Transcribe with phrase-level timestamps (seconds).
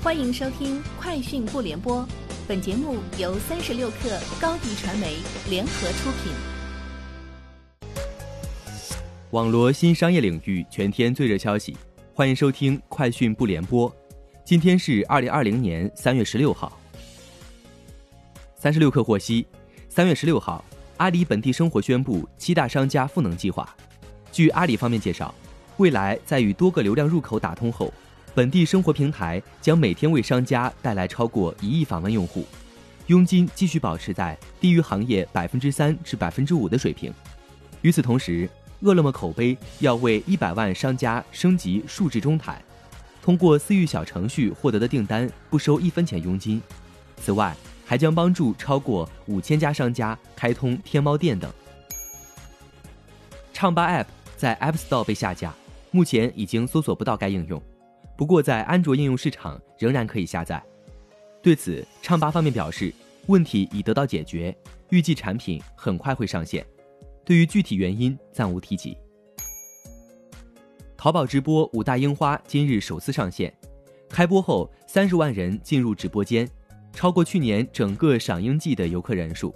[0.00, 2.02] 欢迎收听《快讯不联播》，
[2.46, 5.16] 本节目由三十六克高低传媒
[5.50, 6.32] 联合出品。
[9.32, 11.76] 网罗新商业领域全天最热消息，
[12.14, 13.90] 欢迎收听《快讯不联播》。
[14.44, 16.78] 今天是二零二零年三月十六号。
[18.54, 19.44] 三十六氪获悉，
[19.88, 20.64] 三月十六号，
[20.98, 23.68] 阿里本地生活宣布七大商家赋能计划。
[24.30, 25.34] 据阿里方面介绍，
[25.78, 27.92] 未来在与多个流量入口打通后。
[28.38, 32.46] 本地生活平台将每天为商家带来超过一亿访问用户，
[33.08, 37.12] 佣金继续保持在低于行业百分之三至百分之五的水平。
[37.82, 38.48] 与此同时，
[38.82, 42.62] 饿了么口碑要为一百万商家升级数字中台，
[43.20, 46.62] 通过私域小程序获得的订单不收一分钱佣金。
[47.16, 51.52] 此外，还将帮助超过五千家商家开通天猫店等。
[53.52, 55.52] 唱吧 App 在 App Store 被下架，
[55.90, 57.60] 目前已经搜索不到该应用。
[58.18, 60.60] 不过，在安卓应用市场仍然可以下载。
[61.40, 62.92] 对此，唱吧方面表示，
[63.28, 64.52] 问题已得到解决，
[64.90, 66.66] 预计产品很快会上线。
[67.24, 68.96] 对于具体原因，暂无提及。
[70.96, 73.56] 淘宝直播五大樱花今日首次上线，
[74.08, 76.50] 开播后三十万人进入直播间，
[76.92, 79.54] 超过去年整个赏樱季的游客人数。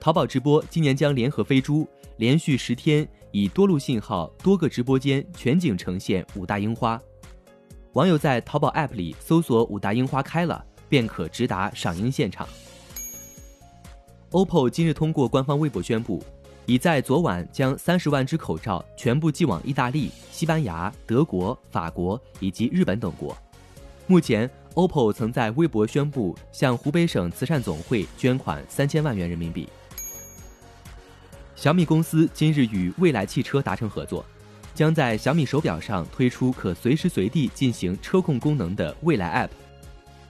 [0.00, 6.98] 淘宝直播今年将联合飞猪，连续十天以多路信号、多个直播间全景呈现五大樱花。
[7.94, 12.46] 网友在淘宝 App 里搜索“五大樱花开了”，便可直达赏樱现场。
[14.30, 16.22] OPPO 今日通过官方微博宣布，
[16.66, 23.34] 已在昨晚将三十万只口罩全部寄往意大利、西班牙、德国、法国以及日本等国。
[24.06, 29.66] 目前，OPPO 曾在微博宣布向湖北省慈善总会捐款三千万元人民币。
[31.56, 34.22] 小米公司今日与蔚来汽车达成合作。
[34.78, 39.50] 将在小米手表上推出可随时随地进行车控功能的蔚来 App。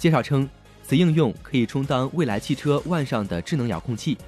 [0.00, 0.50] 介绍称，
[0.82, 4.18] 此应用可以充当蔚来汽车腕上的智能遥控器。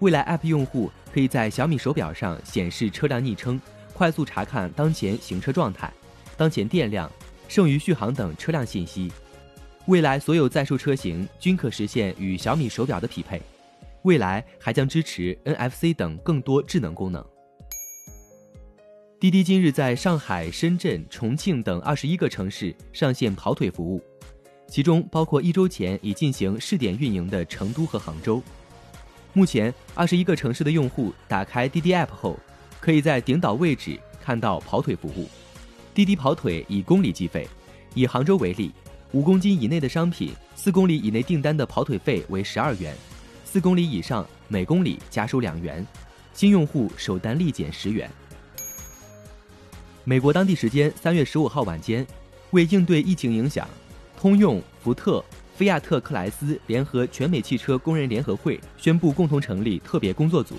[0.00, 3.58] 蔚来 App 用户可以在小米手表上显示车辆昵称，
[3.94, 5.90] 快速查看当前行车状态、
[6.36, 7.10] 当前电量、
[7.48, 9.10] 剩余续航等车辆信息。
[9.86, 13.40] 未来所有在售车型均可实现与小米手表的匹配。
[14.02, 17.24] 未来还将支持 NFC 等更多智能功能。
[19.20, 24.02] 滴滴今日在上海、深圳、重庆等二十一个城市上线跑腿服务，
[24.66, 28.42] 其中包括一周前已进行试点运营的成都和杭州。
[29.34, 32.40] 目前，二十一个城市的用户打开滴滴 App 后，
[32.80, 35.28] 可以在顶导位置看到跑腿服务。
[35.92, 37.46] 滴滴跑腿以公里计费，
[37.92, 38.72] 以杭州为例，
[39.12, 42.96] 五公斤以内的商品、四公里以内订单的跑腿费为十二元，
[43.44, 45.86] 四公里以上每公里加收两元，
[46.32, 48.10] 新用户首单立减十元。
[50.10, 52.04] 美国当地时间三月十五号晚间，
[52.50, 53.64] 为应对疫情影响，
[54.18, 60.56] 通用、福特、菲亚特克莱斯联合全美汽车工人联合会宣布共同成立特别工作组。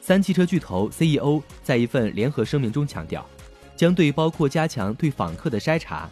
[0.00, 3.28] 三汽车巨头 CEO 在一份联合声明中强调，
[3.76, 6.08] 将对包括加强对访客的筛查，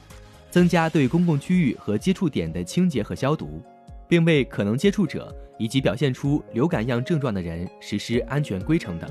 [0.50, 3.62] 增加对公共区域和接触点的清洁和消毒，
[4.06, 9.10] 并为可能接触者以及表现出流感样症状的人实施安全规程等。